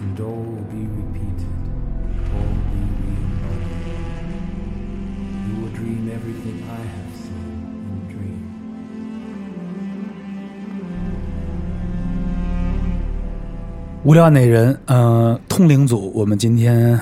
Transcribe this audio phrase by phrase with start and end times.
[0.00, 1.52] and all will be repeated,
[2.32, 3.96] all be reembodied.
[5.46, 7.58] You will dream everything I have seen
[7.90, 8.38] in dream.
[14.04, 16.98] 无聊案内人，呃，通灵组，我们今天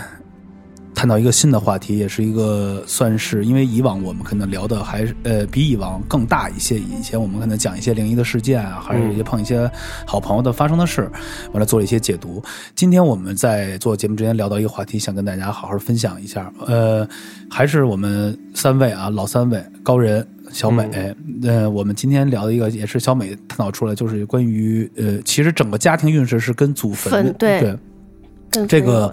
[0.96, 9.70] 探讨一个新的话题，也是一个算是，因为以往我们可能聊的还是呃比以往更大一些，以前我们可能讲一些灵异的事件啊，还是一些碰一些
[10.06, 11.02] 好朋友的发生的事，
[11.52, 12.42] 完了做了一些解读。
[12.74, 17.06] 今天我们在做节目之前聊到一个话题，想跟大家好好分享一下，呃，
[17.50, 20.26] 还是我们三位啊，老三位高人。
[20.52, 27.76] 小美，呃，我们今天聊的一个也是小美探讨出来，就是关于呃，其实整个家庭运势是跟祖坟坟对
[28.68, 29.12] 这个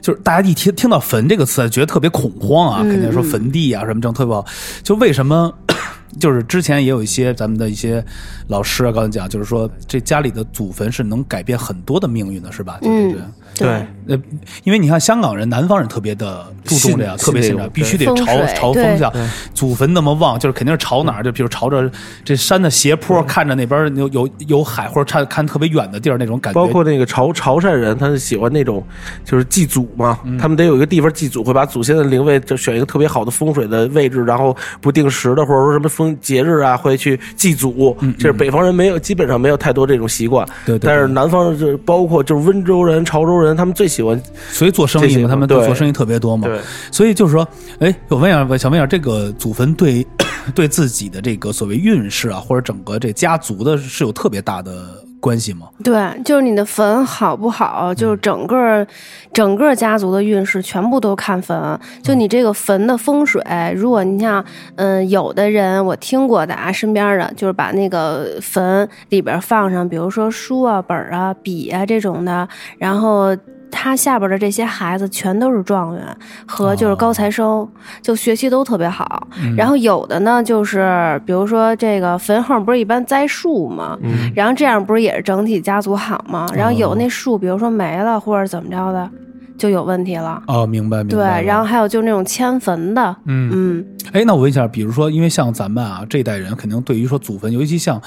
[0.00, 4.44] 就是大家一听听到坟这个词，觉得特别恐慌啊，嗯肯定说坟地啊什么这种特别不好。
[4.82, 5.52] 就为什么？
[6.18, 8.04] 就是之前也有一些咱们的一些
[8.48, 12.78] 老师啊，刚才讲，就是说这家里的祖坟是能改变很多的命运的，是吧？
[12.82, 13.18] 就这嗯个。
[13.56, 13.68] 对，
[14.08, 14.20] 呃，
[14.64, 19.12] 因为你看香港人、南方人特别的注重这样，特别信这必须得朝朝风向，
[19.54, 21.90] 祖坟那么旺，就是肯定是朝哪儿，就比如朝着
[22.24, 26.60] 这山的斜坡，看着那边有有有海，或者看看特别远的地儿那种感觉。
[26.60, 28.84] 包括那个潮潮汕人，他是喜欢那种
[29.24, 37.96] 就是祭祖嘛，嗯他们得有一个地方祭祖，会把祖先的灵位就选一个特别好的风水的位置，然后不定时的或者说什么风节日啊会去祭祖。
[38.18, 40.46] 这是北方人没有，基本上没有太多这种习惯。
[40.46, 46.46] 嗯对对但是南方人就是包括就是温州人、潮州人，他们最喜欢所以做生意嘛，他们对做生意特别多嘛。
[46.48, 46.60] 对
[46.90, 47.46] 所以就是说，
[47.78, 50.06] 哎，我问一下，想问一下，这个祖坟对
[50.54, 55.68] 对自己的这个所谓运势啊，或者整个这家族的是有特别大的关系吗？
[55.84, 58.86] 对，就是你的坟好不好，就是整个
[59.32, 61.78] 整个家族的运势全部都看坟。
[62.02, 63.42] 就你这个坟的风水，
[63.76, 64.44] 如果你像
[64.76, 72.48] 嗯，有的人我听过的啊，身边的就是把那个坟里边放上，比如说书啊、本啊、笔啊这种的，
[72.78, 73.36] 然后。
[73.70, 76.04] 他下边的这些孩子全都是状元
[76.46, 77.66] 和就是高材生，
[78.02, 79.28] 就学习都特别好。
[79.56, 83.98] 然后有的呢，就是比如说这个坟后不是一般栽树吗？
[84.34, 86.46] 然后这样不是也是整体家族好吗？
[86.54, 89.08] 然后有那树，比如说没了或者怎么着的，
[89.56, 90.42] 就有问题了。
[90.46, 98.00] 哦，明白明白对。，然后还有就是那种迁坟的，嗯嗯，哎，那我问一下，比如说，因为像咱们啊这一代人，肯定对于说祖坟，尤其像，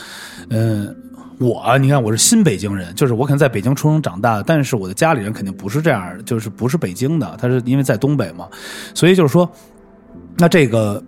[0.49, 0.93] 嗯、
[1.39, 8.47] 我，你看我是新北京人，就是我可能在北京出生长大，但是我的家里人肯定不是这样，就是不是北京的，他是因为在东北嘛，
[8.93, 9.49] 所以就是说，
[10.37, 11.03] 那这个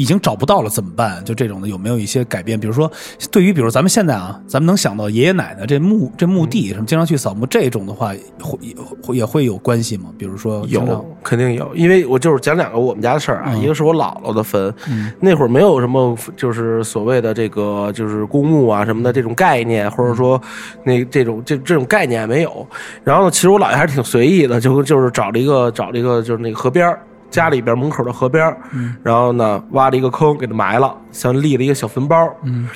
[0.00, 1.22] 已经找不到了怎么办？
[1.26, 2.58] 就这种的有没有一些改变？
[2.58, 2.90] 比如说，
[3.30, 10.06] 对于比如咱们现在啊，咱们能想到爷爷奶奶这墓这墓地什么，经常去扫墓这种的话，会也会也会有关系吗？
[10.16, 20.40] 比如说有，肯定有，因为我就是讲两个我们家的事儿啊，嗯一个是我姥姥的坟，嗯那会儿没有什么就是所谓的这个就是公墓啊什么的这种概念，或者说
[20.82, 22.66] 那这种这这种概念没有。
[23.04, 26.98] 然后呢，其实我姥爷还是挺随意的，就就是找了一个找了一个就是那个河边儿
[27.30, 28.58] 家里边门口的河边儿
[29.02, 32.28] 然后呢挖了一个坑给它埋了，像立了一个小坟包。
[32.42, 32.68] 嗯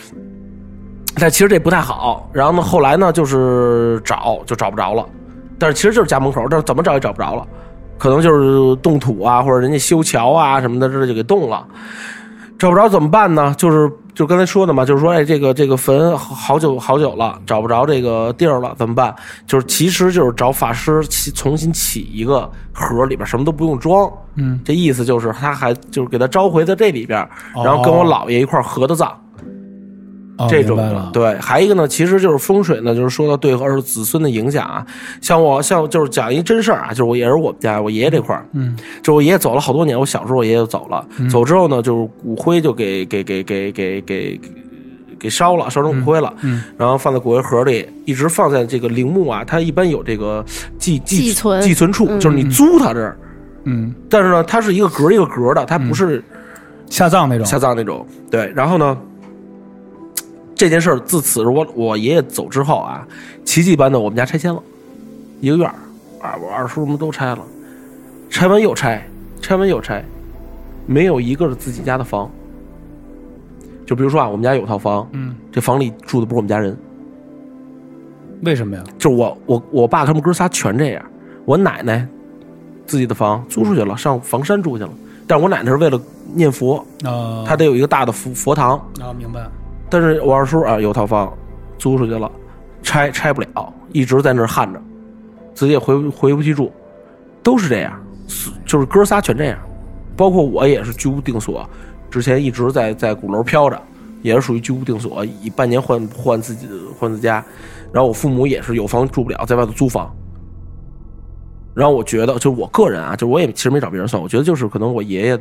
[1.17, 2.29] 但其实这不太好。
[2.33, 5.07] 然后呢，后来呢，就是找就找不着了，
[5.61, 7.47] 但是其实就是家门口，但是怎么找也找不着了，
[7.97, 11.65] 可能就是动土啊，或者人家修桥啊什么的，这就给动了。
[12.59, 13.55] 找不着怎么办呢？
[13.59, 19.15] 就是就刚才说的嘛，就是说，哎，这个这个坟好好久好久了，找不着这个地儿了，怎么办？
[19.47, 24.11] 就是其实就是找法师起重新起一个盒，里边什么都不用装。
[24.37, 27.21] 嗯，这意思就是他还就是给他召回在这里边，
[27.55, 29.13] 哦然后跟我姥爷一块合的葬。
[30.37, 34.85] 哦这种的对，还一个呢，其实就是风水呢，就是说到对儿子孙的影响啊。
[35.21, 44.41] 像我像就是讲一真事儿啊，就是我也是我们家我爷爷这块儿，嗯，就我爷爷走了好多年，我小时候我爷爷就走了，走之后呢，就是骨灰就给给给给给给
[45.21, 50.45] 给烧了，烧成骨灰了，嗯然后放在骨灰盒里，一直放在这个陵墓啊，它一般有这个
[50.79, 53.17] 寄寄寄存寄存处，嗯就是你租它这儿，
[53.65, 56.23] 嗯，但是呢，它是一个格一个格的，它不是。
[56.91, 58.07] 下葬那种，下葬那种。
[58.31, 58.97] 对，然后呢，
[60.55, 63.07] 这件事儿自此我我爷爷走之后啊，
[63.45, 64.63] 奇迹般的我们家拆迁了，
[65.41, 65.75] 一个院儿，
[66.21, 67.41] 啊，我二叔们都拆了，
[68.31, 69.05] 拆完又拆，
[69.41, 70.05] 拆完又拆，
[70.87, 72.31] 没有一个是自己家的房。
[73.85, 76.75] 就比如说啊，我们家有套房，嗯，这房里住的不是我们家人，
[78.43, 78.83] 为什么呀？
[78.99, 81.05] 就是我我我爸他们哥仨全这样，
[81.45, 82.07] 我奶奶
[82.87, 84.91] 自己的房租出去了，上房山住去了，
[85.27, 86.01] 但我奶奶是为了
[86.33, 89.47] 念佛，啊，她得有一个大的佛佛堂，啊，明白，
[89.91, 91.33] 但是我二叔啊有套房
[91.79, 92.31] 租出去了，
[92.83, 94.81] 拆拆不了，一直在那儿焊着，
[95.55, 96.73] 自己也回回不去住，
[97.43, 97.93] 都是这样，
[98.65, 99.59] 就是哥仨全这样，
[100.17, 101.69] 包括我也是居无定所，
[102.11, 103.81] 之前一直在在鼓楼飘着，
[104.23, 107.45] 也是属于居无定所，以半年换换自己换自家，
[107.93, 110.11] 然后我父母也是有房住不了，在外头租房，
[111.75, 115.39] 然后我觉得，就我个人啊，就我也其实没找别人算，我觉得就是可能我爷爷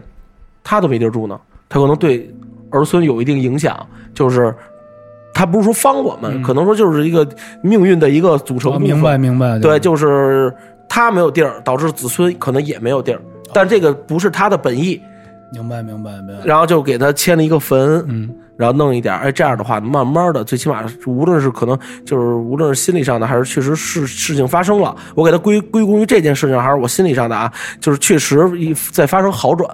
[0.63, 2.29] 他都没地儿住呢，他可能对
[2.79, 4.53] 儿孙有一定影响，就是
[5.33, 7.27] 他不是说方我们，可能说就是一个
[7.61, 8.87] 命运的一个组成部分。
[8.87, 10.53] 哦明白明白，对，就是
[10.87, 13.21] 他没有地儿，导致子孙可能也没有地儿，
[13.53, 15.01] 但这个不是他的本意，
[15.51, 29.67] 明白明白明白，然后就给他迁了一个坟，嗯，然后弄一点儿，哎，这样的话，慢慢的，最起码无论是可能就是无论是心理上的，还是确实事事情发生了，我给他归归功于这件事情，还是我心理上的啊，就是确实一在发生好转。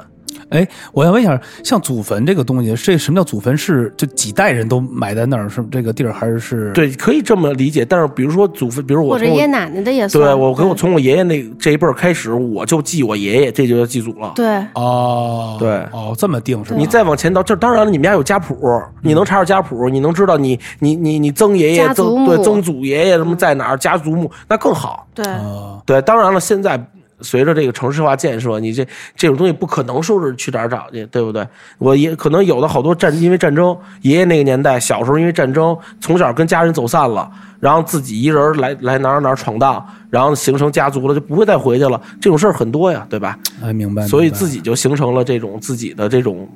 [0.50, 3.56] 哎，我想问一下，像祖坟这个东西，这什么叫祖坟？
[3.58, 6.72] 是就几代人都埋在那儿，是这个地儿，还是是？
[6.74, 7.84] 对，可以这么理解。
[7.84, 10.24] 但是比如说祖坟，比如我从我或者爷爷奶奶的也算。
[10.24, 14.32] 对我跟我从我爷爷那这一辈儿开始，我就祭我爷爷，这就叫祭祖了。
[14.36, 16.78] 对哦，对哦，这么定是吧？
[16.80, 25.06] 你再往前倒，这当然了，你们家有家谱，你能查着家谱，你能知道你你你你曾爷爷、曾对曾祖爷爷什么在哪儿，家族墓那更好。
[25.14, 26.82] 对，哦，对，当然了，现在
[27.22, 31.48] 随着这个城市化建设，你这这种东西不可能说是去哪儿找去，对不对？
[31.78, 37.30] 我也可能有的好多战，因为战争，爷爷那个年代小时候因为战争，从小跟家人走散了，
[37.60, 42.00] 然后自己一人来来哪儿哪儿闯荡，然后形成家族了，就不会再回去了。
[42.22, 43.38] 这种事儿很多呀，对吧？
[43.64, 44.08] 哎，明白。
[44.08, 46.48] 所以自己就形成了这种自己的这种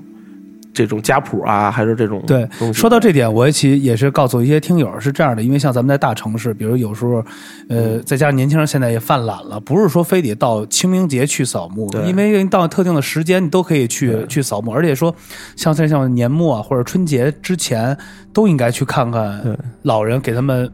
[0.74, 2.74] 这种家谱啊，还是这种对东，西。
[2.74, 7.24] 说到这点，我其实也是告诉一些听友是这样的，因为像咱们在大城市，比如有时候，
[7.70, 8.04] 呃，嗯。
[8.06, 12.04] 再加上年轻人现在也犯懒了，不是说非得到清明节去扫墓，对。
[12.10, 15.16] 因为到特定的时间你都可以去去扫墓，而且说
[15.56, 17.96] 像在像年末啊或者春节之前
[18.34, 20.70] 都应该去看看老人，给他们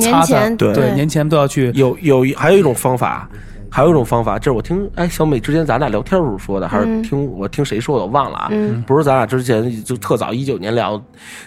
[0.00, 0.72] 擦擦，前对。
[0.74, 1.70] 对，年前都要去。
[1.74, 3.28] 有有一还有一种方法，
[3.70, 8.48] 还有一种方法，这是我听哎小美之前咱俩聊天时候说的，还是嗯听我听谁说的，我忘了啊。
[8.50, 11.00] 嗯不是咱俩之前就特早一九年聊，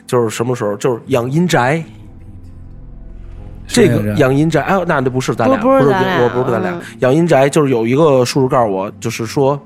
[0.06, 0.76] 就是什么时候？
[0.78, 1.84] 就是养阴宅。
[3.72, 6.82] 这个是是养阴宅，哎，那那不是咱俩，不不是是咱俩我不是咱俩嗯。
[7.00, 9.60] 养阴宅就是有一个叔叔告诉我，就是说，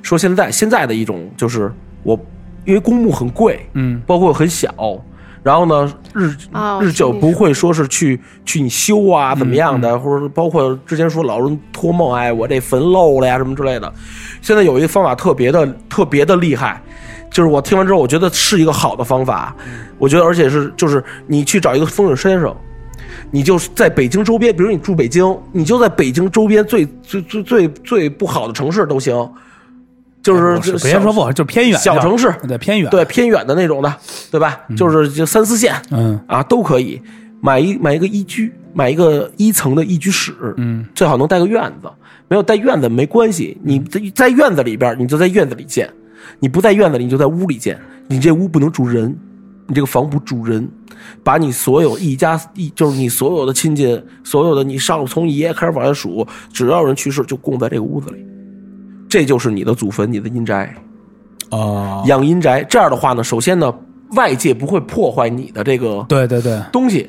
[0.00, 1.70] 说现在现在的一种就是
[2.04, 2.18] 我，
[2.64, 4.72] 因为公墓很贵，嗯，包括很小，
[5.48, 13.90] 然后呢，日、哦日久不会说是去去你修啊怎么样嗯的，或者包括之前说老人托梦，哎，我这坟漏了呀什么之类的。
[14.42, 16.82] 现在有一个方法特别的特别的厉害，
[17.30, 19.56] 就是我听完之后，我觉得是一个好的方法。
[19.96, 22.54] 我觉得而且是就是你去找一个风水先生。
[23.30, 29.14] 你就是在北京周边，比如你住北京，你就在北京周边最最最最最不好的城市都行，
[30.28, 33.94] 就是别说不好，就是偏远小城市对偏远，对，偏远的那种的，
[34.30, 34.60] 对吧？
[34.76, 37.00] 就是就三四线嗯啊都可以
[37.40, 41.88] 买一买一个一居，买一个一层的一居室，嗯，最好能带个院子。
[42.30, 45.86] 没有带院子没关系，你在在院子里边，你就在院子里建；
[46.40, 47.80] 你不在院子里，你就在屋里建。
[48.06, 49.18] 你这屋不能住人，
[49.66, 50.68] 你这个房不住人，
[51.24, 58.22] 把你所有一家一就是你所有的亲戚，所有的你上从爷爷开始往下数，只要有人去世就供在这个屋子里，
[59.08, 60.74] 这就是你的祖坟，你的阴宅。
[61.50, 62.62] 哦，养阴宅。
[62.68, 63.74] 这样的话呢，首先呢，
[64.12, 67.08] 外界不会破坏你的这个对对对，东西；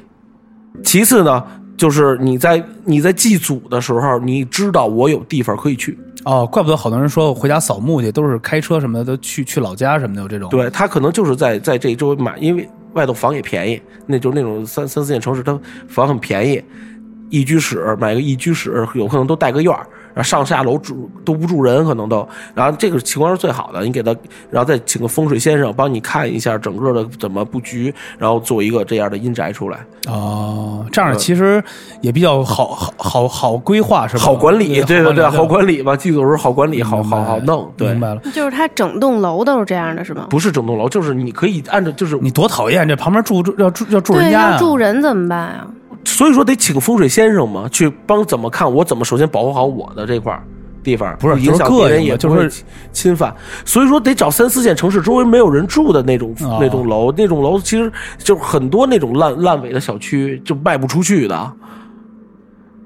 [0.84, 1.44] 其次呢，
[1.76, 5.98] 就是你在你在祭祖的时候，你知道我有地方可以去。
[6.24, 16.64] 哦，怪不得好多人说回家扫墓去，都是开车什么的，都去去老家什么的，有这种。，对他可能就是在在这周围买，因为外头房也便宜，那就是那种三三四线城市，他房很便宜。
[17.30, 22.28] 一居室买个一居室，有可能都带个院儿，然后上下楼住都不住人，可能都。
[22.54, 24.16] 然后这个情况是最好的，你给他，
[24.50, 29.80] 然后再请个风水先生帮你看一下整个的怎么布局，然后做一个这样的阴宅出来。
[30.08, 31.64] 哦，这样其实
[32.02, 34.24] 也比较好好好好规划是吧？
[34.24, 38.22] 好管理，对对对，好好管理吧，剧组时候好管理，好好好弄，对明，白了。
[38.34, 40.28] 就是他整栋楼都是这样的，是吗？
[40.30, 45.68] 不是整栋楼，就是你可以按照就是，你多讨厌，这旁边住住要住要住人对，家啊要住人怎么办呀？
[46.06, 50.44] 所以说得请风水先生嘛，去帮怎么看我怎么首先保护好我的这块儿
[50.84, 61.54] 地方，不是影响就是膈应别人也嘛就是侵侵犯，所以说得找三四线城市周围没有人住的那种哦那种楼，那种楼其实就是很多那种烂烂尾的小区就卖不出去的。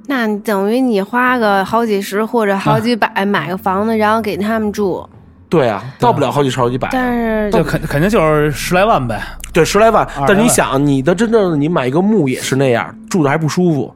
[0.06, 5.08] 那等于你花个好几十或者好几百买个房子，然后给他们住，
[5.54, 9.22] 对啊，到不了好几十好几百啊，但是就肯肯定就是十来万呗。
[9.54, 10.08] 对，十来万。
[10.26, 13.94] 但是你想，你的真正的你买一个墓也是那样，住的还不舒服，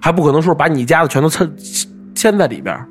[0.00, 1.50] 还不可能说把你家的全都迁
[2.14, 2.86] 迁在里边儿。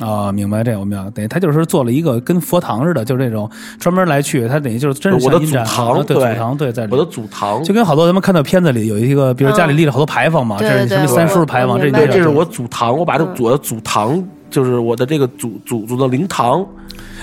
[0.00, 1.10] 啊，明白这个，我明白。
[1.10, 3.46] 等于他就是做了一个跟佛堂似的，就是这种
[3.78, 16.66] 专门来去，他等于就是真是我的祖堂啊对对祖堂对，在我的祖堂，就跟好多咱们看到片子里有一个，比如家里立了好多牌坊嘛，对这是什么三叔牌坊，这这是我祖堂，我把这我的祖堂，就是我的这个祖祖祖的灵堂，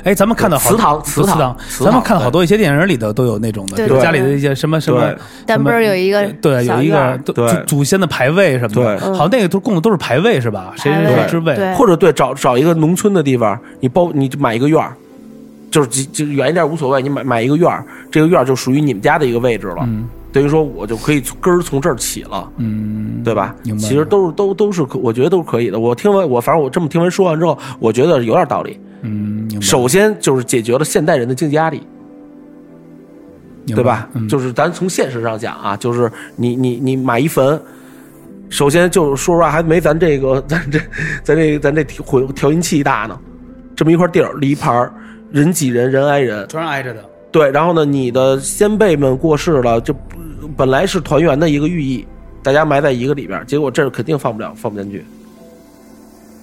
[0.03, 7.33] 哎，咱们看到祠堂祠堂祠堂，咱们看到好多一些电影里头都有那种的，比如家里的一些什么什么对，单边儿有一个对，有一个祖
[7.67, 9.13] 祖先的牌位什么的，对。
[9.13, 10.73] 好像那个都供的都是牌位是吧？
[10.77, 11.73] 谁谁谁之位，对。
[11.75, 14.95] 或者对找找一个农村的地方，你包你就买一个院儿，
[15.69, 19.79] 就是就远一点无所谓，你买买一个院儿，这个院儿就属于你们家的一个位置了。
[19.81, 23.55] 嗯等于说我就可以从根儿从这儿起了，嗯，对吧？
[23.63, 25.79] 明白其实都是都都是可，我觉得都是可以的。
[25.79, 28.79] 我听完我反正我这么听完说完之后，我觉得有点道理。
[29.01, 31.81] 嗯，首先就是解决了现代人的经济压力，
[33.67, 34.09] 对吧？
[34.13, 37.59] 嗯就是咱从现实上讲啊，就是你你你买一坟，
[38.49, 40.79] 首先就是说实话还没咱这个 咱这
[41.23, 43.17] 咱这咱这调调音器大呢，
[43.75, 44.91] 这么一块地儿立一盘儿，
[45.31, 47.03] 人挤人人挨人，全是挨着的，
[47.37, 49.95] 对，然后呢，你的先辈们过世了，就
[50.55, 52.03] 本来是团圆的一个寓意，
[52.41, 55.05] 大家埋在一个里边儿，结果这儿肯定放不了，放不进去，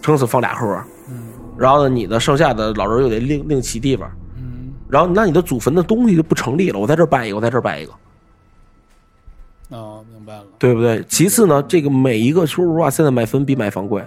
[0.00, 1.24] 撑死放俩盒嗯，
[1.58, 4.72] 然后呢，你的剩下的老人又得另另起地方，嗯。
[4.88, 7.92] 然后那你的祖坟的东西就不成立了，我在这儿拜一个，我在这儿拜一个，
[9.70, 11.02] 哦，明白了，对不对？
[11.08, 14.00] 其次呢，这个每一个说实话，现在买坟比买房贵，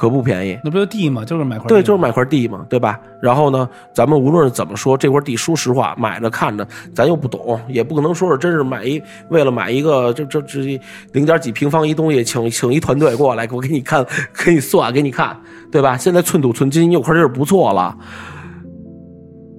[0.00, 0.58] 可不便宜。
[0.64, 1.22] 那不就地吗？
[1.26, 2.98] 就是买块地对，就是买块地嘛，对吧？
[3.20, 10.80] 然后呢，咱们无论怎么说，这块地，说实话，买着看着，咱又不懂，也不可能说是真是买一为了买一个这这这
[11.12, 14.02] 零点几平方一东西，请请一团队过来，我给你看，
[14.42, 15.38] 给你算，给你看，
[15.70, 15.98] 对吧？
[15.98, 17.94] 现在寸土寸金，你有块地儿不错了。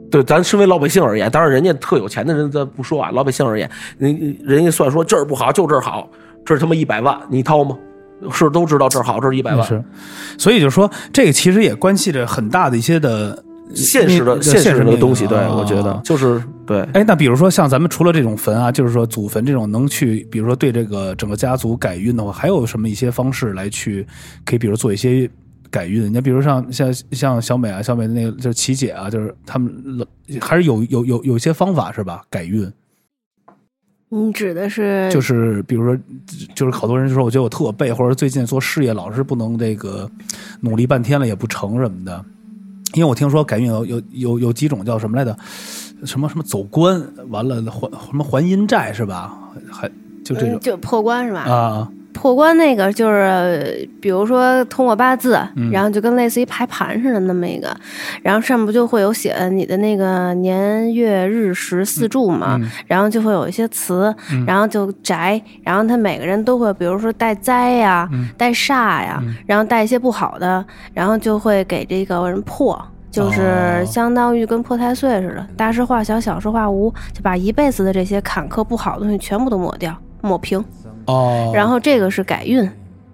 [0.10, 3.70] 对，咱身为老百姓而言，当然人家特有钱的人咱不说啊，老百姓而言，
[4.00, 6.10] 人人家算说这儿不好，就这儿好，
[6.44, 7.78] 这儿他妈一百万，你掏吗？
[8.30, 9.84] 是都知道这儿好，这儿一百万，是，
[10.38, 16.82] 所以就是说，这个其实也关系着很大的一些的现实的那现实的东西，对啊我觉得就是对。
[16.94, 24.06] 哎，那比如说像咱们除了这种坟啊，就是说祖坟这种能去，比如说对这个整个家族改运的话，还有什么一些方式来去
[24.46, 25.30] 可以，比如做一些
[25.70, 26.14] 改运？
[26.14, 30.06] 你比如像像像小美啊，小美的那个就是琪姐啊，就是他们
[30.42, 32.22] 还是有有有有一些方法是吧？
[32.30, 32.70] 改运
[34.14, 35.98] 你指的是就是比如说，
[36.54, 40.10] 就是好多人就说，我觉得我特背，或者最近做事业老是不能这个
[40.60, 42.24] 努力半天了也不成什么的。
[42.94, 45.36] 因为我听说改运有有有有几种叫什么来着？
[46.04, 49.38] 什么什么走关，完了还什么还阴债是吧？
[49.72, 49.88] 还
[50.26, 51.42] 就这种嗯就破关是吧？
[51.42, 55.72] 啊，破关那个就是，比如说通过八字，嗯。
[55.72, 57.76] 然后就跟类似于排盘似的那么一个，
[58.22, 62.70] 然后上面不就会有写你的那个年月日时四柱嘛，嗯。
[62.88, 64.14] 然后就会有一些词，
[64.46, 68.30] 然后就宅，然后他每个人都会，比如说带灾呀、嗯。
[68.38, 70.64] 带煞呀，然后带一些不好的，
[70.94, 72.80] 然后就会给这个人破。
[73.10, 73.86] 就是哦。
[73.86, 80.64] 相当于跟破太岁似的，大事化小，小事化无，就把一辈子的这些坎坷不好的东西全部都抹掉，抹平。
[81.06, 82.70] 哦，然后这个是改运，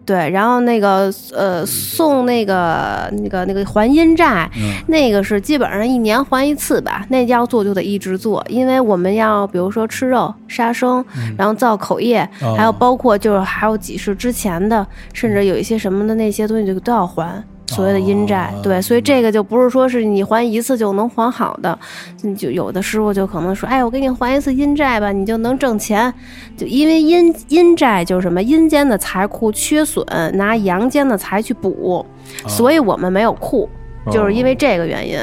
[0.06, 4.74] 对，然后那个呃送那个那个那个还阴债，嗯。
[4.88, 11.04] 那个是基本上一年还一次吧，那要做就得一直做，因为我们要比如说吃肉、杀生，
[11.38, 12.56] 然后造口业，哦。
[12.58, 17.44] 还有包括就是还有几世之前的，甚至有一些什么的那些东西就都要还。
[17.68, 21.78] 所谓的阴债，哦对，所以这个就不是说是你还一次就能还好的，
[22.22, 26.14] 你就有的师傅就可能说，哎，我给你还一次阴债吧，你就能挣钱，
[26.56, 30.06] 就因为阴阴债就是什么阴间的财库缺损，
[30.36, 32.06] 拿阳间的财去补，
[32.48, 33.70] 所以我们没有库。
[34.10, 35.20] 就是因为这个原因，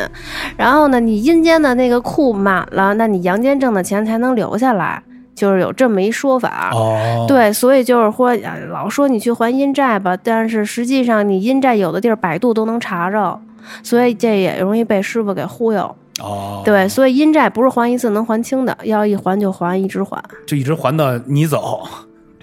[0.59, 5.03] 然后呢，你阴间的那个库满了，那你阳间挣的钱才能留下来，
[5.35, 6.71] 就是有这么一说法。
[6.73, 13.41] 哦，对，所以就是说，啊老说你去还阴债吧，但是实际上你阴债有的地儿百度都能查着，
[13.83, 15.95] 所以这也容易被师傅给忽悠。
[16.21, 21.83] 哦，对，所以阴债不是还一次能还清的，要一还就还，一直还，就一直还到你走，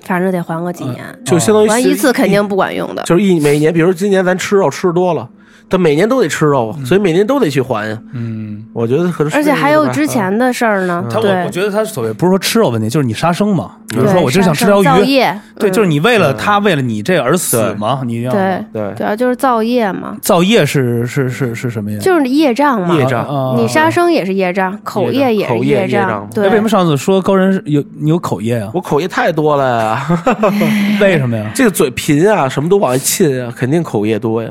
[0.01, 1.05] 反正得还个几年。
[1.23, 3.01] 就相当于还一次肯定不管用的。
[3.03, 5.29] 就是一每年，比如今年咱吃肉吃多了，
[5.69, 7.97] 但每年都得吃肉，所以每年都得去还呀。
[8.13, 11.43] 嗯，我觉得可能而且还有之前的事儿呢，他我对。
[11.45, 15.19] 我，觉得他所谓不是说吃肉问题，就是你杀生嘛，比如说我就想吃条鱼，
[15.57, 15.71] 对，嗯。
[15.71, 18.93] 就是你为了他为了你这而死嘛，你要对对。
[18.95, 21.97] 主要就是造业嘛，造业是是是是什么呀？
[21.99, 22.95] 就是业障嘛。
[22.95, 28.69] 业障啊你杀生也是业障，口业也是业业障对，为什么上次说高人有你有口业啊？
[28.73, 30.19] 我口业太多了呀，
[30.99, 31.49] 为什么呀？
[31.55, 34.49] 这个嘴贫啊，什么都往外沁啊，肯定口业多呀。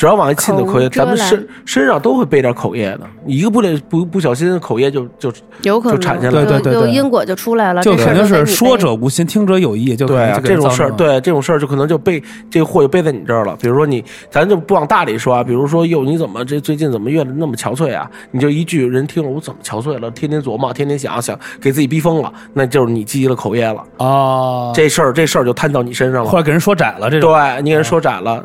[0.00, 3.00] 只要往外沁的口业，口无遮拦咱们身身上都会背点口业的。
[3.26, 5.30] 你一个不不不小心，口业就就
[5.64, 12.18] 有可能就产下来对对对对就因果就出来了，就肯定是说者无心，听者有意，就可对这种事儿，对这种事儿就可能就背
[12.50, 13.54] 这个祸就背在你这儿了。
[13.60, 18.10] 比如说你，咱就不往大里说啊，比如说哟，你怎么这最近怎么越来那么憔悴啊？
[18.30, 20.10] 你就一句人听了，我怎么憔悴了？
[20.12, 23.84] 天天琢磨，天天想，想给自己逼疯了，那就是你积了口业了。
[23.98, 26.30] 啊，这事儿这事儿就摊到你身上了。
[26.30, 28.42] 或者给人说窄了这种，对你给人说窄了，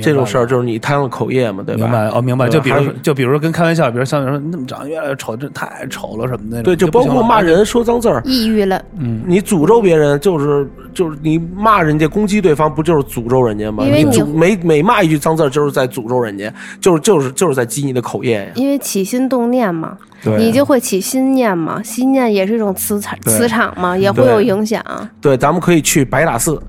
[0.00, 1.82] 这种事儿就是你贪了口业嘛，对吧？
[1.82, 2.48] 明白哦，明白。
[2.48, 6.64] 就比如就比如说跟开玩笑，比如像说那么长得越来越丑，这太丑了什么的那种。
[6.64, 13.84] 对，就包括骂人、说脏字儿，抑郁了，嗯你诅咒别人，就是就是你骂人家、攻击对方，不就是诅咒人家吗？
[13.84, 18.52] 因为你你每每骂一句脏字儿，就是在诅咒人家，就是就是就是在激你的口业呀。
[18.54, 19.96] 因为起心动念嘛，
[20.38, 24.82] 你就会起心念嘛，心念也是一种磁场，磁场嘛，也会有影响。
[25.20, 26.60] 对，咱们可以去白塔寺，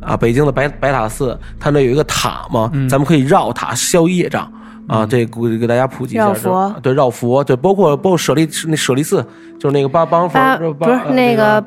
[0.00, 4.50] 啊，北京的白白塔寺，它那有一个塔嘛，嗯咱们可以绕塔消业障。
[4.88, 9.20] 啊，这给给大家普及一下，绕佛对绕佛，对，包括包括舍利那舍利寺，
[9.58, 10.38] 就是那个八帮佛
[10.78, 11.60] 不是呃那个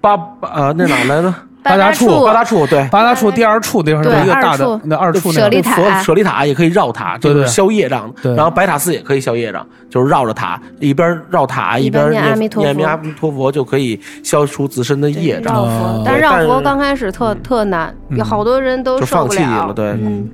[0.00, 1.34] 八八啊，那哪来着？
[1.64, 5.74] 八大处八大处，对，八大处第二处地方是一个大的那二处那个舍利塔。
[5.76, 8.34] 佛舍利塔也可以绕塔，就是消业障的。
[8.34, 12.72] 然后白塔寺也可以消业障，就是绕着塔，一边绕塔一边边念念阿弥陀佛。
[12.74, 15.66] 念阿弥陀佛，就可以消除自身的业障。
[16.04, 20.28] 但是绕对但是佛刚开始特特难，有好多人都就受不放弃了，对，嗯，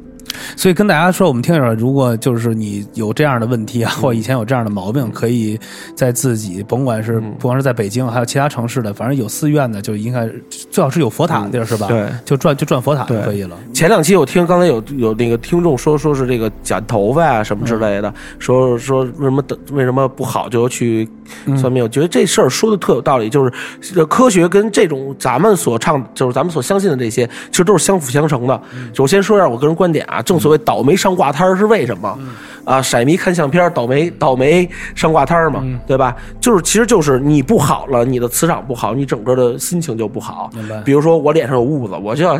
[0.56, 5.58] 所以跟大家说，我们听友，如果就是你有这样的问题啊，或以前有这样的毛病，可以
[5.94, 10.28] 在自己甭管是不光是在北京，还有其他城市的，反正有寺院的，就应该
[10.70, 11.86] 最好是有佛塔的地儿，是吧？
[11.88, 13.56] 对就转就转佛塔就可以了。
[13.72, 21.08] 前两期我听刚才有有那个听众说说是这个剪头发啊什么之类的，说说为什么的为什么不好就去
[21.56, 21.82] 算命？
[21.82, 23.52] 我觉得这事儿说的特有道理，就是
[23.96, 28.60] 呃科学跟这种咱们所唱就是咱们所相信的这些，其实都是相辅相成的。
[28.92, 32.18] 首先说一下我个人观点啊，正所谓倒霉上挂摊儿是为什么？
[32.64, 36.14] 啊，色迷看相片儿，倒霉倒霉上挂摊儿嘛，对吧？
[36.40, 40.50] 就是其实就是你不好了，你的磁场不好，你整个的心情就不好。
[40.52, 42.38] 明白比如说我脸上有痦子，我就要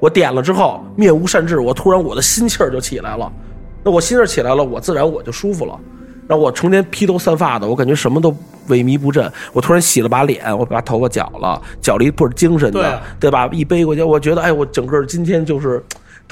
[0.00, 3.30] 我点了之后面无善志，我突然我的心气儿就起来了，
[3.84, 5.78] 那我心气儿起来了，我自然我就舒服了。
[6.28, 8.30] 然后我成天披头散发的，我感觉什么都
[8.68, 9.30] 萎靡不振。
[9.52, 13.48] 我突然洗了把脸，我把头发绞了，绞了一倍精神的，对啊对吧？
[13.52, 15.82] 一背过去，我觉得哎，我整个今天就是。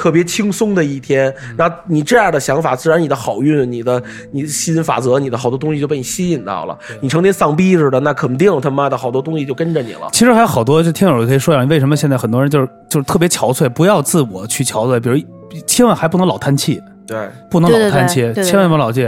[0.00, 4.02] 特别轻松的一天，那你这样的想法，自然你的好运、你的
[4.32, 6.78] 你吸引法则、你的好多东西就被你吸引到了。
[7.02, 10.08] 你成天丧逼似的，那肯定他妈的好多东西就跟着你了。
[10.12, 16.80] 其实还有好多，就听友可以说一下，为什么现在很多人就是就是特别憔悴，不要自我去憔悴，比如千万还不能老叹气。
[17.10, 19.02] 对，不能老叹气，对对对千万不能老气，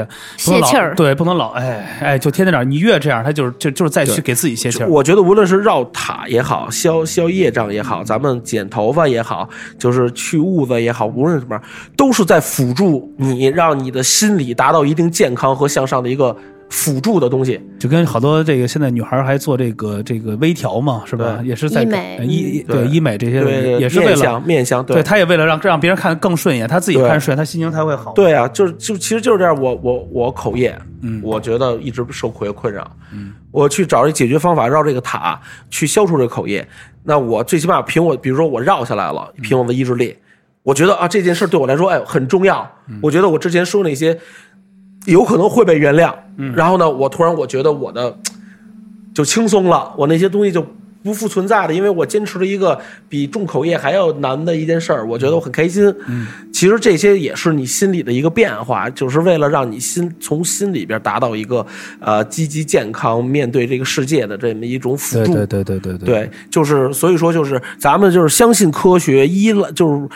[0.45, 2.69] 不能老泄气儿对，不能老哎哎，就天天这样。
[2.69, 4.89] 你越这样，他就是就就是再去给自己泄气儿。
[4.89, 11.57] 我觉得无论是绕塔也好，消消业障也好，咱们剪头发也好，就是去痦子也好，无论什么，
[11.97, 16.37] 都是在辅助你，让你的心理达到一定健康和向上的一个
[16.73, 17.61] 辅助的东西。
[17.79, 21.41] 就跟好多这个现在女孩还做这个这个微调嘛，是吧？
[21.45, 28.13] 也是在医美呃医对对医美这些对，也是为了面相面相，对，她也为了让让别人看更顺眼，她自己看顺眼，她心情才会好。
[28.15, 29.53] 对啊，就是就其实就是这样。
[29.61, 36.67] 我我我口业，嗯，我觉得一直受口业困扰，嗯，我去找一解决方法，绕这个塔去消除这个口业。
[37.05, 40.17] 那我最起码凭我，比如说我绕下来了，凭我的意志力，
[40.63, 42.67] 我觉得啊这件事对我来说，哎很重要。
[43.01, 44.19] 我觉得我之前说那些
[45.07, 46.55] 有可能会被原谅，嗯。
[46.55, 48.17] 然后呢，我突然我觉得我的
[49.15, 50.65] 就轻松了，我那些东西就
[51.03, 55.93] 不复存在的，因为我坚持了一个比重口业还要难的一件事儿，我觉得我很开心。
[56.07, 61.67] 嗯，其实这些也是你心里的一个变化，就是为了让你心从心里边达到一个
[62.01, 65.35] 呃积极健康面对这个世界的这么一种辅助。
[65.35, 70.09] 对对对对对对对，就是所以说，就是咱们就是相信科学，依赖就是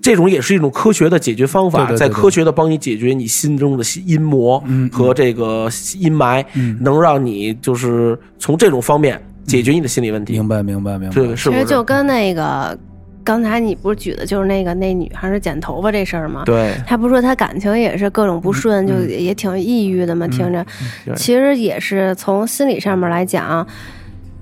[0.00, 6.44] 这种也是一种科学的解决方法，对对对对在科学的帮你解决你心中的阴魔和这个阴霾，
[6.80, 10.34] 能让你就是从这种方面解决你的心理问题。
[10.34, 11.14] 明白明白明白。
[11.34, 12.78] 其实就跟那个
[13.24, 16.42] 刚才你不是举的就是那个那女孩是剪头发这事儿吗？
[16.46, 20.64] 对她不是说她感情也是各种不顺，就嗯也挺抑郁的嘛，听着。
[21.04, 23.66] 对其实也是从心理上面来讲，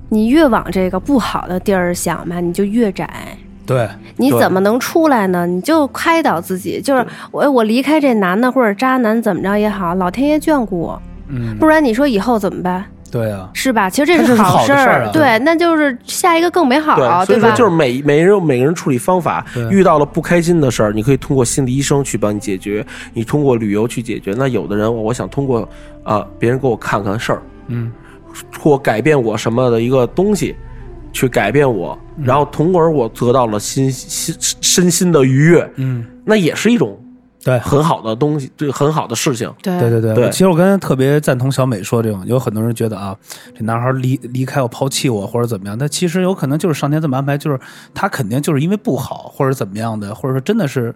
[0.09, 3.09] 你越往这个不好的地儿想吧，你就越窄。
[3.64, 5.45] 对对你怎么能出来呢？
[5.45, 12.85] 你就开导自己，就是我我离开这男的或者渣男怎么着也好，老天爷眷顾我，嗯不然你说以后怎么办？
[13.11, 13.88] 对啊，是吧？
[13.88, 15.11] 其实这是好事儿啊。
[15.12, 17.57] 对，那就是下一个更美好，对，所以说吧？
[17.57, 24.35] 就是每每个人有每个人处理方法，遇到了不开心的事儿，你可以通过心理医生去帮你解决，你通过旅游去解决。
[24.37, 25.69] 那有的人，我想通过
[26.03, 27.92] 啊、别人给我看看事儿，嗯，
[28.61, 30.55] 或改变我什么的一个东西，
[31.12, 32.25] 去改变我，嗯。
[32.25, 36.99] 然后从而我得到了心心身心的愉悦，嗯，那也是一种
[37.46, 37.59] 对。
[37.61, 39.48] 很好的东西，对很好的事情。
[39.62, 43.16] 对对对对，对其实我刚才特别赞同小美说这种，有很多人觉得啊，
[43.56, 47.59] 这男孩离离开我、抛弃我或者怎么样，但其实有可能就是上天这么安排，就是
[47.94, 50.92] 他肯定就是因为不好或者怎么样的，或者说真的是。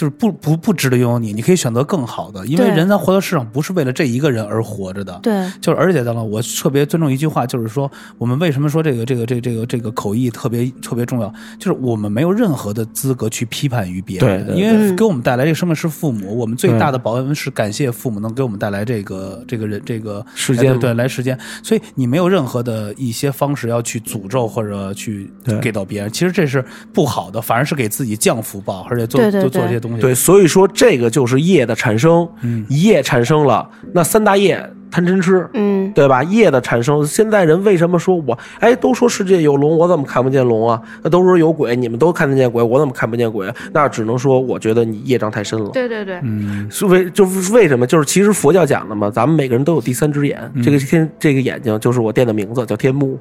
[0.00, 5.20] 就是不不不值得拥有你，你可以选择更好的，因为人在活到世上不是为了这一个人而活着的。
[5.22, 29.89] 对，就是而且呢，我特别尊重一句话，就是说我们为什么说这个这个这个这个这个口译特别特别重要，就是我们没有任何的资格去批判于别人，对对因为嗯给我们带来这个生命是父母，我们最大的报恩是感谢父母能给我们带来这个这个人这个时间哎对对来时间，所以你没有任何的一些方式要去诅咒或者去给到别人，其实这是不好的，反而是给自己降福报，而且做对对做做这些东西。
[29.98, 32.66] 对，所以说这个就是业的产生，嗯。
[32.68, 36.22] 业产生了，那三大业贪嗔痴，嗯，对吧？
[36.24, 40.80] 业的产生，现在人为什么说我哎，都说世界有龙，我怎么看不见龙啊？
[41.02, 43.52] 那都说有鬼，你们都看得见鬼，我怎么看不见鬼？
[43.72, 45.70] 那只能说，我觉得你业障太深了。
[45.72, 47.86] 对对对，嗯，是为就是为什么？
[47.86, 53.18] 就是其实佛教讲的嘛，咱们每个人都有第三只眼，这个天这个眼睛就是我店的名字，叫天目，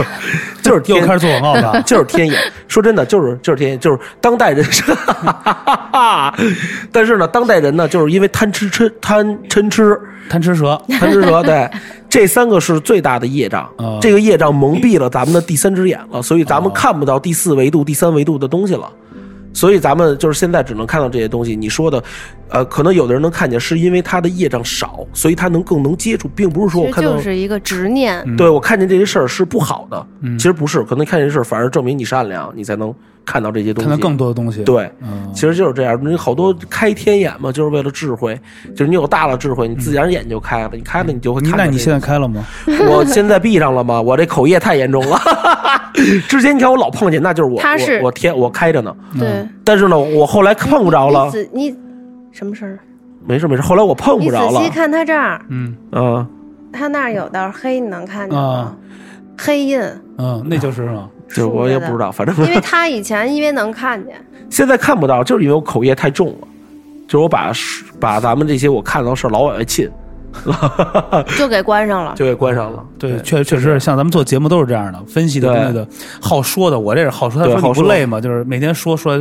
[0.62, 1.82] 就是天又开始做广告了。
[1.86, 2.38] 就是天眼。
[2.68, 4.64] 说真的，就是就是天眼，就是当代人。
[6.90, 9.98] 但是呢，当代人呢，就是因为贪吃吃贪嗔痴。
[10.28, 11.68] 贪吃蛇，贪吃蛇，对，
[12.12, 13.66] 这三个是最大的业障。
[13.78, 18.86] 哦这个业障蒙蔽了咱们的第三只眼了，所以咱们看不到第四维度、第三维度的东西了。
[19.54, 21.56] 所以咱们就是现在只能看到这些东西。
[21.56, 22.02] 你说的，
[22.48, 32.94] 呃，可能有的人能看见，是因为他的业障少，所以他能更能接触，并不是说我看到就是一个执念，对我看见这些事儿是不好的，嗯其实不是，可能看见这事儿反而证明你善良，你才能
[33.24, 33.88] 看到这些东西。
[33.88, 35.98] 看到更多的东西。，对，嗯，其实就是这样。
[36.02, 38.38] 你好多开天眼嘛，就是为了智慧，
[38.74, 41.64] 就是你有大了智慧，你自然眼就开了，你开了你就会你看到。
[41.64, 42.44] 那你现在开了吗？
[42.88, 44.00] 我现在闭上了吗？
[44.00, 45.18] 我这口业太严重了。
[46.28, 51.30] 之前你看我老碰见，那就是我他是我我天我开着呢，对，但是呢，我后来碰不着了你。
[51.30, 51.76] 仔你
[52.32, 52.78] 什么事儿？
[53.24, 54.70] 没事没事，后来我碰不着了仔细。
[54.70, 56.26] 看他这儿，嗯嗯，
[56.72, 58.76] 他那儿有道黑，你能看见吗啊？
[59.38, 59.80] 黑印，
[60.18, 61.08] 嗯，那就是嘛。
[61.28, 64.14] 就我也不知道，反正因为 他以前因为能看见，
[64.50, 66.48] 现在看不到，就是因为我口业太重了。
[67.08, 67.52] 就是我把
[68.00, 69.90] 把咱们这些我看到的事儿老往外沁，
[71.36, 72.14] 就给关上了。
[72.16, 72.82] 就给关上了。
[72.98, 75.88] 对，确确实像咱们做节目都是这样的，分析的对东西的，
[76.22, 77.38] 好说的，我这是好说。
[77.38, 78.18] 他说你不对好说累吗？
[78.18, 79.18] 就是每天说说，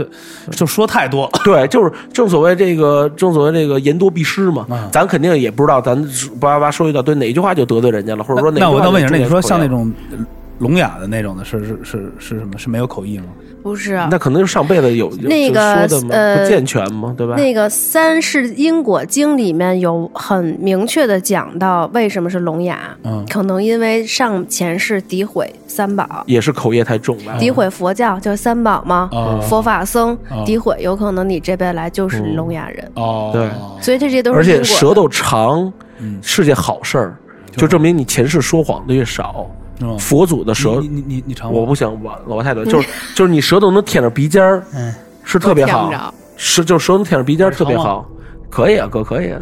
[0.52, 1.30] 就说太多。
[1.44, 4.66] 对，就是正所谓这个，正所谓这个言多必失嘛。
[4.70, 6.02] 嗯咱肯定也不知道，咱
[6.40, 10.18] 叭叭叭说一大堆，哪句话就得罪人家了，或者说哪句话那我再问一下，那你说像那种呃
[10.62, 12.58] 聋哑的那种的，是是是是什么？
[12.58, 13.26] 是没有口译吗？
[13.64, 15.62] 不是啊那可能是上辈子有有那个
[16.10, 17.36] 呃不健全吗，对吧？
[17.36, 27.38] 那个《三世因果经》里面有很明确的讲到为什么是聋哑，嗯可能因为上前世诋毁三宝，也是口业太重了。
[27.40, 33.48] 诋毁佛教就是三宝嘛，哦佛法僧哦诋毁，有可能你这辈来就是聋哑人，哦，对
[33.80, 37.16] 所以这些都是而且舌头长嗯是件好事儿，
[37.56, 39.46] 就证明你前世说谎的越少。
[39.82, 41.62] 嗯佛祖的舌你，你你你尝过？
[41.62, 48.06] 我不想往老太多，就是 就是你舌头能舔着鼻尖儿，嗯，是特别好舔不着，是就是舌头舔着鼻尖儿特别好。
[48.50, 49.40] 可以啊，哥可以啊。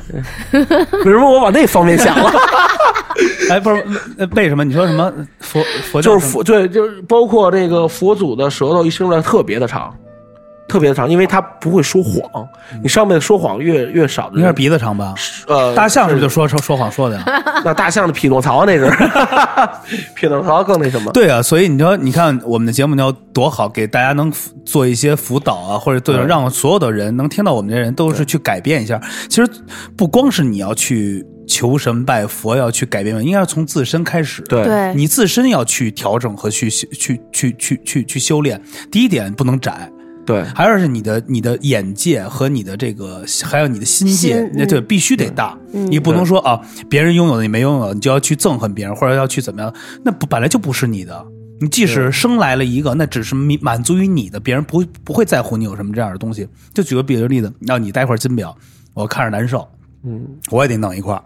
[0.52, 0.60] 对
[1.04, 2.32] 为什么我往那方面想了？
[3.50, 3.84] 哎，不是
[4.20, 4.64] 呃为什么？
[4.64, 9.92] 你说什么佛佛教就是佛对，就是包括这个佛祖的舌头一伸出来特别的长，
[10.70, 12.48] 特别的长，因为他不会说谎。
[12.82, 15.14] 你上辈子说谎越越少的人，应该是鼻子长吧？
[15.48, 17.24] 呃大象是不是就说说说谎说的呀？
[17.66, 18.90] 那大象的匹诺曹那是，
[20.16, 21.12] 匹诺曹更那什么。
[21.12, 24.32] 对啊，所以你说，你看我们的节目要多好，给大家能
[24.64, 29.02] 做一些辅导啊，或者对对让所有的人能听到我们这人都是去改变一下。
[29.28, 29.50] 其实
[29.98, 34.44] 不光是你要去求神拜佛，要去改变，应该是从自身开始。
[34.44, 38.62] 对对你自身要去调整和去去去去去去去修炼。
[38.92, 39.90] 第一点不能窄，
[40.30, 45.58] 对还有是你的你的眼界和你的这个，还有你的心界心，那对必须得大。
[45.74, 49.74] 嗯你不能说啊，别人拥有的你没拥有，你就要去憎恨别人，或者要去怎么样？
[50.04, 51.26] 那不本来就不是你的。
[51.60, 56.48] 你即使生来了一个，那只是满满足于你的，别人不会不会在乎你有什么这样的东西。
[56.76, 58.56] 就举个别的例子，要你戴一块金表，
[58.94, 59.68] 我看着难受，
[60.04, 61.24] 嗯，我也得弄一块儿，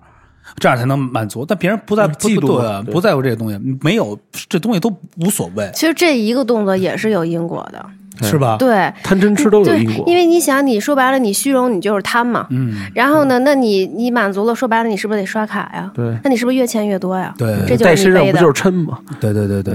[0.60, 1.46] 这样才能满足。
[1.46, 7.86] 但别人不在不嫉妒不在乎这些东西，没有这东西都无所谓，其实这一个动作也是有因果的，
[8.22, 8.58] 是吧？
[8.58, 8.92] 对。
[9.04, 10.06] 贪嗔痴都有对因果，。
[10.08, 12.48] 因为你想，你说白了，你虚荣，你就是贪嘛。
[12.52, 15.92] 嗯，然后呢，那你你满足了，说白了，你是不是得刷卡呀？
[15.94, 17.34] 对那你是不是越欠越多呀？
[17.38, 18.04] 对这就在是。
[18.04, 19.00] 身上不就是嗔吗？
[19.20, 19.74] 对对对对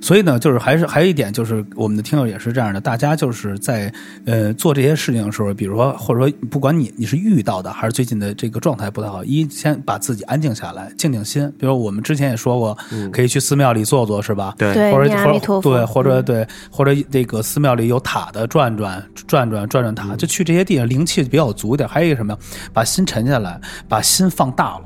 [0.00, 3.92] 所以呢，就是还是还有一点，就是我们的听友也是这样的，大家就是在
[4.24, 11.50] 呃做这些事情的时候，比如说或者说不管你你是遇到的，还是最近的这个状态不太好，一先把自己安静下来，静静心。
[11.58, 12.76] 比如我们之前也说过，
[13.12, 14.54] 可以去寺庙里坐坐，是吧？
[14.58, 21.88] 对对或者念阿弥陀佛或者对，或者嗯对，或者这个寺庙里有塔的转转转转转转塔，就去这些地方灵气比较足一点。
[21.88, 22.38] 还有一个什么呀？
[22.72, 24.84] 把心沉下来，把心放大了。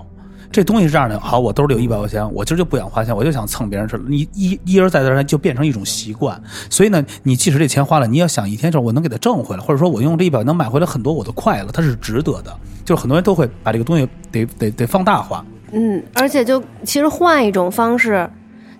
[0.51, 3.97] 这东西是这样的，好，我兜里有一百块钱，我今儿就不想花钱，我就想蹭别人吃。
[4.07, 6.39] 你一一而再再而三就变成一种习惯，
[6.69, 12.55] 所以呢，你即使这钱花了，你要想一天之后我能给它挣回来，或者说我用这一百能买回来很多我的快乐，它是值得的。
[12.85, 18.29] 就是很多人都会把这个东西得得得放大化，嗯，而且就其实换一种方式，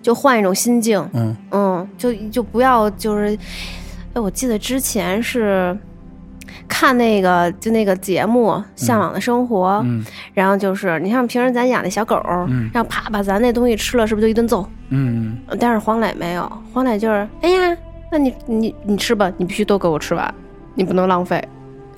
[0.01, 3.35] 就换一种心境，嗯嗯，就就不要就是，
[4.13, 5.77] 哎，我记得之前是
[6.67, 12.69] 看那个就那个节目《向往的生活》，嗯然后就是你像平时咱养那小狗，嗯。
[12.73, 14.67] 让啪把咱那东西吃了，是不是就一顿揍？
[14.89, 17.77] 嗯，但是黄磊没有，黄磊就是，哎呀，
[18.11, 20.31] 那你你你吃吧，你必须都给我吃完，
[20.75, 21.43] 你不能浪费，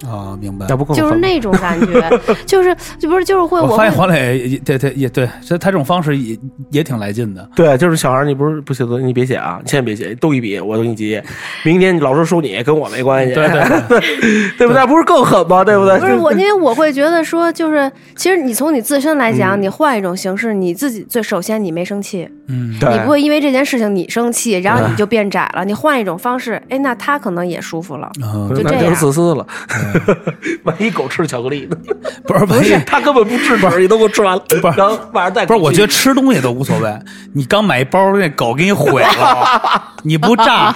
[0.08, 6.38] 啊，明白就是那种感觉， 就是就不是就是会我发现黄磊也对对也对，这他这种方式也
[6.72, 7.48] 也挺来劲的。
[7.56, 11.22] 对，就是小孩，你不是不写作业，你别写啊，千万别写，都一笔，我都给你记。
[11.64, 14.00] 明天老师收你，跟我没关系，对对对，
[14.58, 14.86] 对不对？
[14.86, 15.64] 不是更狠吗？
[15.64, 16.00] 对不对？
[16.00, 25.64] 不是我，因为我会觉得说，就是其实你从你自身来嗯讲，你换一种形式，你自己最首先你没生气，嗯，你不会因为这件事情你生气，然后你就变窄了。
[25.66, 28.12] 你换一种方式，哎，那他可能也舒服了。
[28.22, 29.46] 嗯就这样就是自私了。
[30.64, 31.78] 万一狗吃巧克力呢？
[32.26, 36.94] 不是不是他根本不吃纸，你都给我吃完了，不是然后晚上再不是，我觉得吃东西都无所谓。
[37.34, 40.74] 你刚买一包，那狗给你毁了，你不炸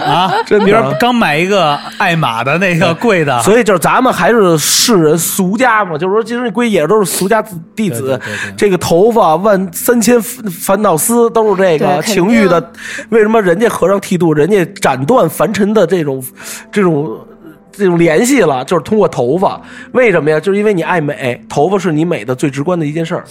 [0.00, 0.32] 啊？
[0.46, 8.20] 真的比如说刚买一个爱玛的那个贵的，所以就是咱们还是世人俗家嘛，就是说，其实归也都是俗家子弟子。
[8.56, 12.72] 这个头发万三千烦恼丝都是这个情欲的。
[13.10, 16.22] 为什么人家和尚剃度，人家斩断凡尘的这种
[16.70, 17.18] 这种
[17.72, 18.64] 这种联系了？
[18.64, 19.60] 就是通过头发。
[19.92, 20.38] 为什么呀？
[20.38, 23.24] 就是因为你爱美，头发是你美的最直观的一件事儿。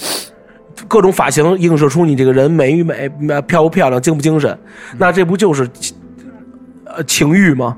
[0.87, 3.09] 各种发型映射出你这个人美与美，
[3.47, 4.57] 漂不漂亮，精不精神。
[4.97, 5.69] 那这不就是
[6.85, 7.77] 呃情欲吗？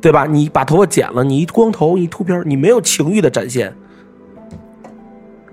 [0.00, 0.26] 对吧？
[0.26, 3.74] 你把头发剪了，你一光头，你秃瓢，你没有情欲的展现，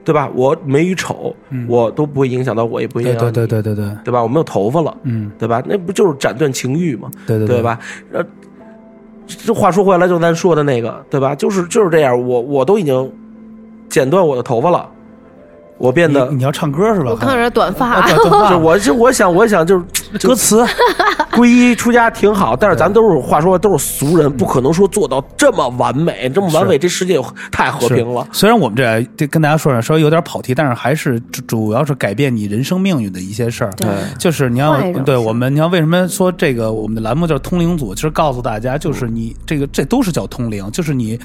[0.03, 0.29] 对吧？
[0.35, 1.33] 我美与丑，
[1.69, 4.21] 我都不会影响到我，也不会影对对响到你，对对对对，对吧？
[4.21, 5.63] 我没有头发了，嗯，对吧？
[5.65, 7.09] 那不就是斩断情欲吗？
[7.25, 7.61] 对对对？
[7.61, 7.79] 吧？
[8.11, 8.21] 呃，
[9.45, 11.33] 这话说回来，就咱说的那个，对吧？
[11.35, 13.11] 就是就是这样，我我都已经
[13.89, 14.89] 剪断我的头发了，
[15.81, 17.09] 我变得你你要唱歌是吧？
[17.09, 19.83] 我看着短发，啊对对 就我就我想我想就是
[20.27, 20.63] 歌词，
[21.31, 27.19] 皈依出家挺好，但是咱都是话说都是俗人，不可能说做到这么完美，这么完美，这世界
[27.51, 28.27] 太和平了。
[28.31, 33.71] 虽然我们这这跟大家说说稍微有点跑题，但是还是主主要是改变你人生命运的一些事儿。
[33.77, 33.87] 对
[34.19, 37.95] 就是你要对我们，你要为什么说这个我们的栏目叫通灵组？
[37.95, 41.19] 其实告诉大家，就是你这个这都是叫通灵，就是你。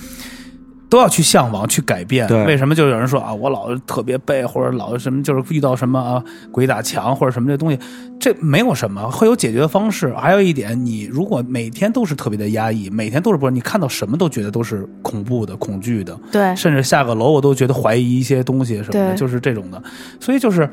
[0.88, 2.26] 都要去向往，去改变。
[2.28, 6.22] 对为什么就有人说啊，我老是特别背，或者老是什么，就是遇到什么啊
[6.52, 7.78] 鬼打墙或者什么这东西，
[8.20, 10.12] 这没有什么，会有解决的方式。
[10.14, 19.82] 还有一点，你如果每天都是特别的压抑，每天都是不是你看到什么都觉得都是恐怖的、恐惧的，对甚至下个楼我都觉得怀疑一些东西什么的，就是这种的。
[20.20, 20.68] 所以就是，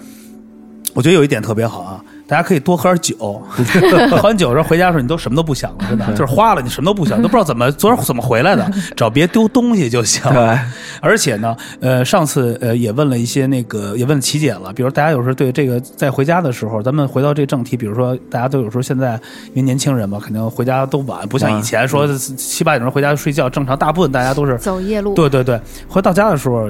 [0.94, 3.40] 我觉得有一点特别好啊，大家可以多喝点酒，
[4.10, 6.04] 喝完酒之后回家的时候你都什么都不想了，真的。
[6.14, 8.68] 就是花了你什么都不想，都不知道怎么昨儿怎么回来的，
[8.98, 10.24] 只要别丢东西就行。
[10.34, 10.60] 对，
[11.00, 19.14] 而且呢，呃，上次呃也问了一些那个也问琪姐了，比如大家有时候对这个在回家的时候，咱们回到这正题，比如说大家都有时候现在
[19.50, 26.68] 因为年轻人嘛，肯定回家都晚，不像以前说七八点钟回家睡觉，正常大部分大家都是走夜路，对对对，回到家的时候，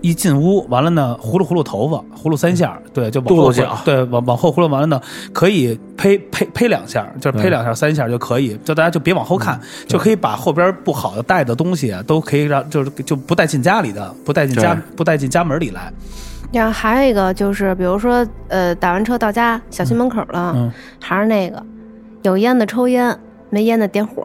[0.00, 3.52] 一进屋完了呢，呼噜呼噜头发，呼噜三下，对，就往后
[3.84, 5.00] 对，往往后呼噜完了呢，
[5.32, 15.92] 可以呸呸呸两下，就是呸两下、三下就可以，就大家就别往后看，就可以把后边不好的带的东西啊，都可以让就是就不带进家里的，不带进家不带进家门里来，
[16.52, 20.72] 然后还有一个就是，比如说，呃，打完车到家，小区门口了，嗯。
[21.00, 21.62] 还是那个
[22.22, 23.18] 有烟的抽烟，
[23.50, 24.24] 没烟的点火，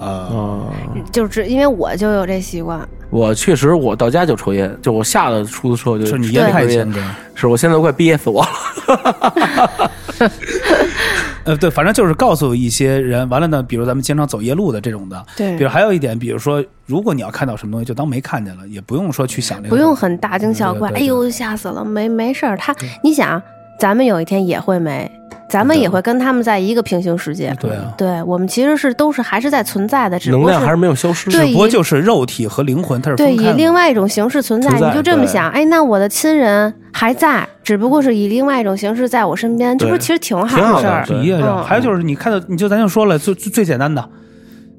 [0.00, 0.66] 啊、啊，
[1.12, 7.02] 就是因为我就有这习惯，我确实我到家就抽烟，就我下了出租车就是你烟太轻，对。
[7.34, 9.90] 是我现在都快憋死我了。
[11.44, 22.58] 呃，对，反正就是告诉一些人，完了呢，比如咱们经常走夜路的这种的，对比如还有一点，比如说，如果你要看到什么东西，就当没看见了，也不用说去想这个，不用很大惊小怪，哎呦吓死了，没没事儿。
[22.58, 23.42] 他，你想，
[23.80, 25.10] 咱们有一天也会没，
[25.48, 27.56] 咱们也会跟他们在一个平行世界。
[27.58, 31.30] 对啊对我们其实是都是还是在存在的，只不过能量还是没有消失。
[31.30, 41.06] 对只不过就是肉体和灵魂它是分对，以开的另外一种形式存在，存在你就这么对想，哎，那我的亲人还在，只不过是以另外一种形式在我身边，这不是其实挺好挺好的事儿。
[41.08, 44.06] 嗯还有就是你看到，你就咱就说了，最最最简单的，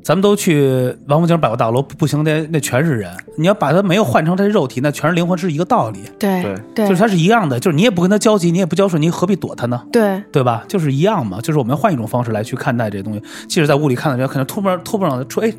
[0.03, 3.11] 咱们都去王府井百货大楼，不行，那那全是人。
[3.37, 9.83] 你要把它没有换成它的肉体，那全是灵魂，是一个道理，对对对就是它是一样的，就是你也不跟他交集，你也不交涉，你何必躲他呢？
[9.91, 10.63] 对对吧？
[10.67, 13.21] 就是一样嘛，就是我们换一种方式来去看待这些东西。
[13.47, 15.53] 即使在屋里看到这个，可能突然突然说，哎，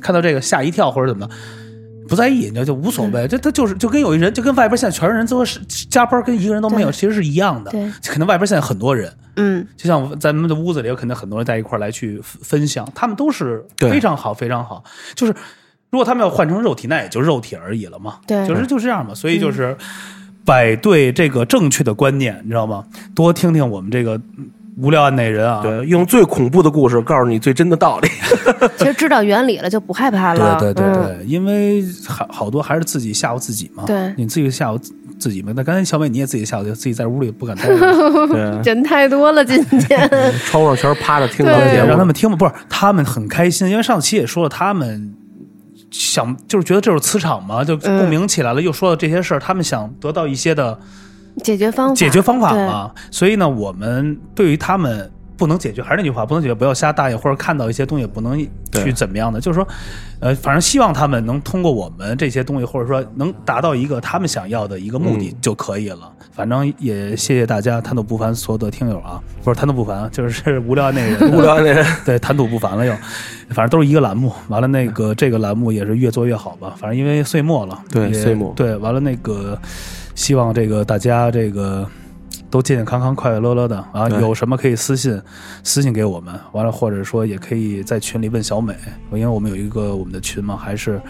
[0.00, 1.32] 看到这个吓一跳或者怎么的，
[2.08, 3.26] 不在意，你知道就无所谓。
[3.28, 7.70] 这他就是就跟有一人，就跟外边现在全是人最后是加班，跟一个人都没有，其实是一样的。
[7.70, 14.82] 对可能外边现在很多人，嗯，就像咱们的屋子里，有可能很多人在一块来去分分享，他们都是非常好，非常好。
[15.14, 15.34] 就是
[15.90, 18.18] 如果他们要换成肉体，那也就肉体而已了嘛。
[18.26, 19.14] 对就是就这样嘛。
[19.14, 19.76] 所以就是
[20.44, 22.84] 摆对这个正确的观念，你知道吗？
[23.14, 25.60] 多听听我们这个嗯无聊案内人啊。
[25.62, 28.08] 对，用最恐怖的故事告诉你最真的道理。
[28.78, 30.58] 其实知道原理了就不害怕了。
[30.58, 33.84] 对对对嗯对，因为好好多还是自己吓唬自己嘛。
[33.86, 35.52] 对你自己吓唬自自己嘛。
[35.56, 38.60] 那刚才小美你也自己吓唬自己，自己在屋里不敢待着。
[38.62, 40.08] 人太多了，今天
[40.44, 45.14] 窗户上全是趴着听咱们节目，让他们听吧，不是他们很开心，因为上期也说了，他们
[45.90, 50.78] 想就是觉得这是磁场嘛，就嗯共鸣起来了，又说了这些事儿，他们想得到一些的
[51.42, 55.10] 解决方法，解决方法嘛，所以呢，我们对于他们。
[55.38, 58.38] 不能解决，还是那句话，不能解决，不要瞎答应，或者看到一些东西不能
[58.72, 59.68] 去怎么样的，就是说，
[60.18, 66.10] 呃，反正希望他们能通过我们这些东西，或者说能达到一个他们想要的一个目的嗯就可以了。
[66.32, 71.86] 反正也谢谢大家，谈吐不凡所有的听友啊，不是谈吐不凡啊，就是无聊那人， 无聊那人。
[72.06, 72.92] 对，谈吐不凡了又，
[73.50, 74.32] 反正都是一个栏目。
[74.48, 76.74] 完了，那个这个栏目也是越做越好吧。
[76.78, 79.58] 反正因为岁末了，对岁末对，完了那个
[80.16, 81.88] 希望这个大家这个
[82.50, 84.08] 都健健康康、快快乐乐的啊。
[84.08, 85.20] 有什么可以私信
[85.62, 88.74] 私信给我们，完了或者说也可以在群里问小美，
[89.12, 91.00] 因为我们有一个我们的群嘛，还是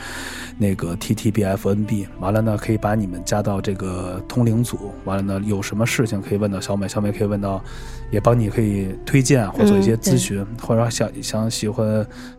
[0.58, 2.06] 那个 T T B F N B。
[2.20, 4.92] 完了呢，可以把你们加到这个通灵组。
[5.04, 7.62] 完了呢，有什么事情可以问到小美，小美可以问到，
[8.10, 11.86] 也帮你可以推荐或者做一些咨询，或者说想想喜欢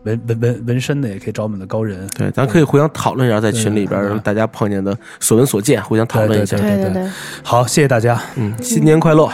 [0.02, 2.06] 纹纹纹纹身的，也可以找我们的高人。
[2.16, 6.68] 对，咱可以互相讨论一下，在群里边儿大家碰见的所闻所见，互相讨论一下对。
[6.68, 7.08] 对对对，
[7.42, 8.20] 好，谢谢大家。
[8.36, 9.30] 嗯，新年快乐！